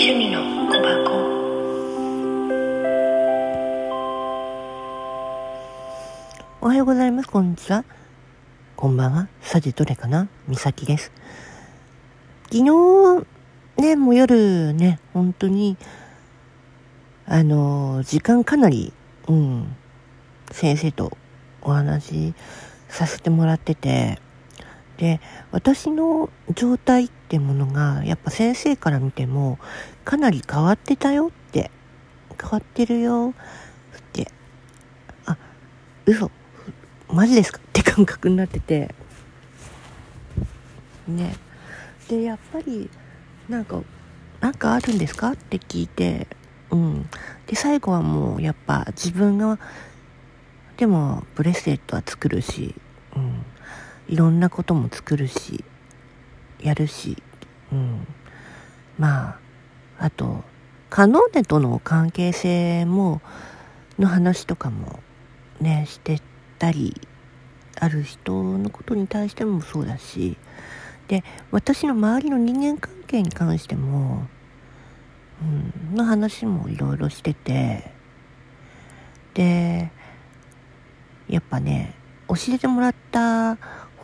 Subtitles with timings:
[0.00, 1.10] 趣味の小箱
[6.60, 7.28] おはようございます。
[7.28, 7.84] こんにちは。
[8.76, 9.28] こんばんは。
[9.42, 11.10] さてどれかなみさきです。
[12.44, 13.26] 昨日、
[13.76, 15.76] ね、もう夜ね、本当に、
[17.26, 18.92] あの、時間かなり、
[19.26, 19.76] うん、
[20.52, 21.18] 先生と
[21.60, 22.34] お話し
[22.88, 24.20] させてもらってて、
[24.98, 25.20] で、
[25.52, 29.58] 私の状態ってものが、やっぱ先生から見ても、
[30.04, 31.70] かなり変わってたよって、
[32.40, 33.32] 変わってるよ
[33.96, 34.30] って、
[35.24, 35.36] あ、
[36.04, 36.30] 嘘、
[37.08, 37.58] マジですか？
[37.58, 38.94] って感覚になってて、
[41.06, 41.34] ね。
[42.08, 42.90] で、やっぱり、
[43.48, 43.80] なんか、
[44.40, 45.30] なんかあるんですか？
[45.32, 46.26] って聞いて、
[46.70, 47.08] うん。
[47.46, 49.58] で、最後はもう、やっぱ自分が、
[50.76, 52.74] でも、ブレスレットは作るし、
[53.16, 53.44] うん。
[54.08, 55.64] いろんなことも作るし、
[56.60, 57.22] やるし、
[57.72, 58.06] うん。
[58.98, 59.38] まあ、
[59.98, 60.44] あと、
[60.90, 63.20] カノーネとの関係性も、
[63.98, 65.00] の話とかも
[65.60, 66.20] ね、して
[66.58, 67.00] たり、
[67.80, 70.36] ある人のことに対してもそうだし、
[71.08, 74.26] で、私の周りの人間関係に関しても、
[75.42, 77.92] うん、の話もいろいろしてて、
[79.34, 79.90] で、
[81.28, 81.94] やっぱね、
[82.28, 83.56] 教えてもらった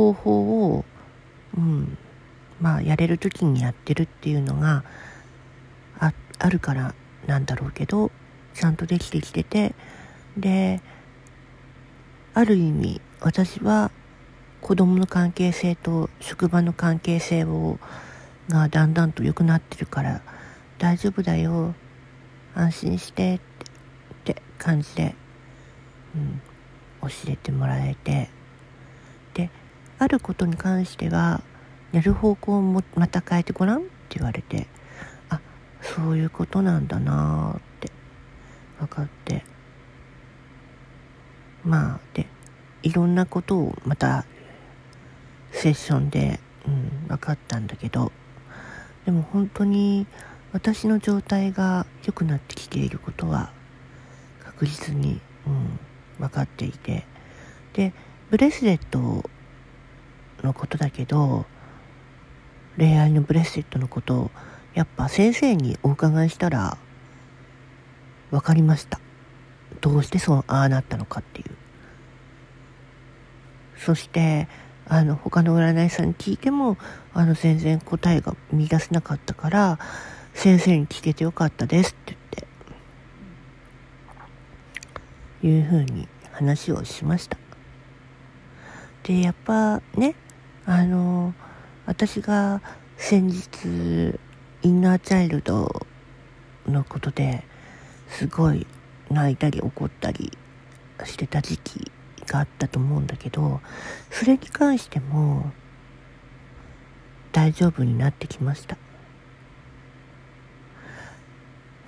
[0.00, 0.84] 方法を、
[1.56, 1.98] うん、
[2.60, 4.82] まあ、やれる時にやってるっていうのが
[5.98, 6.94] ああるから
[7.26, 8.10] なんだろうけど、
[8.54, 9.74] ちゃんとできてきてて、
[10.38, 10.80] で、
[12.32, 13.90] ある意味、私は
[14.62, 17.78] 子供の関係性と職場の関係性を、
[18.48, 20.22] がだんだんと良くなってるから、
[20.78, 21.74] 大丈夫だよ、
[22.54, 23.40] 安心してっ
[24.24, 25.14] て、感じで、
[26.14, 26.40] うん、
[27.02, 28.30] 教えてもらえて、
[30.00, 31.42] あることに関しては、
[31.92, 34.66] やる方向もまた変えてごらんって言われて、
[35.28, 35.42] あ、
[35.82, 37.92] そういうことなんだなーって
[38.78, 39.44] 分かって、
[41.66, 42.26] まあ、で、
[42.82, 44.24] いろんなことをまた
[45.52, 48.10] セッションで、うん、分かったんだけど、
[49.04, 50.06] でも本当に
[50.54, 53.52] 私の状態が良くなってきていることは
[54.46, 55.78] 確実に、うん、
[56.18, 57.04] 分かっていて、
[57.74, 57.92] で、
[58.30, 59.28] ブレスレット
[60.44, 61.46] のことだけど、
[62.76, 64.30] 恋愛のブレスレットのことを
[64.74, 66.78] やっぱ先生にお伺いしたら
[68.30, 69.00] 分かりました。
[69.80, 71.50] どうしてそうああなったのかっていう。
[73.76, 74.46] そして、
[74.86, 76.76] あの、他の占い師さんに聞いても、
[77.14, 79.78] あの、全然答えが見出せなかったから、
[80.34, 82.48] 先生に聞けてよかったですって言っ
[85.40, 87.38] て、いうふうに話をしました。
[89.02, 90.14] で、やっぱね、
[90.66, 91.34] あの、
[91.86, 92.60] 私が
[92.96, 94.18] 先日、
[94.62, 95.86] インナーチャイルド
[96.66, 97.44] のことで
[98.08, 98.66] すごい
[99.10, 100.36] 泣いたり怒ったり
[101.04, 101.90] してた時期
[102.26, 103.60] があったと思うんだけど、
[104.10, 105.50] それに関しても
[107.32, 108.76] 大丈夫になってきました。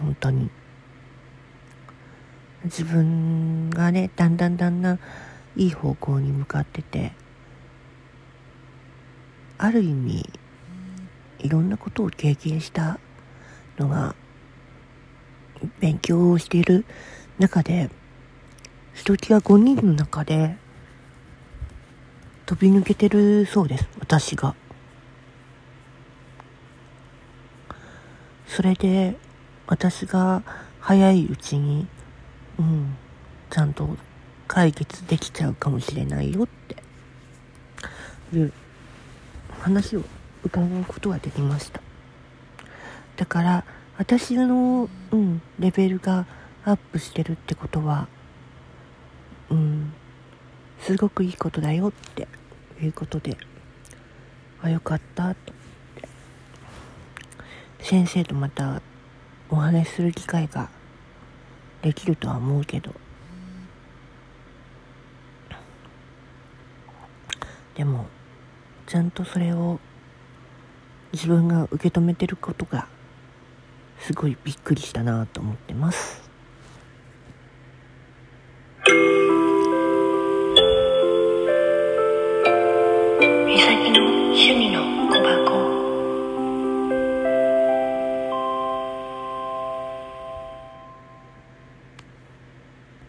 [0.00, 0.50] 本当に。
[2.64, 5.00] 自分がね、だんだんだんだん
[5.54, 7.12] いい方向に向かってて、
[9.58, 10.28] ある意味、
[11.38, 12.98] いろんなことを経験した
[13.78, 14.14] のが、
[15.80, 16.84] 勉強をしている
[17.38, 17.90] 中で、
[18.94, 20.56] ひときわ5人の中で
[22.46, 24.54] 飛び抜けてるそうです、私が。
[28.46, 29.16] それで、
[29.66, 30.42] 私が
[30.80, 31.88] 早いうちに、
[32.58, 32.96] うん、
[33.50, 33.96] ちゃんと
[34.46, 36.76] 解決できちゃうかもしれないよって
[38.32, 38.52] いう
[39.66, 40.04] 話を
[40.44, 41.80] 伺うことができました。
[43.16, 43.64] だから、
[43.98, 46.24] 私の、うん、レベルが
[46.64, 48.06] アップしてるってことは、
[49.50, 49.92] うん、
[50.82, 52.28] すごくいいことだよって
[52.80, 53.36] いうことで、
[54.62, 55.52] あ、よかった、と。
[57.80, 58.80] 先生とまた
[59.50, 60.68] お話しする機会が
[61.82, 62.94] できるとは思うけど、
[67.74, 68.06] でも、
[68.86, 69.80] ちゃんとそれを
[71.12, 72.86] 自分が受け止めてることが
[73.98, 76.25] すごいびっくりしたなと思ってます。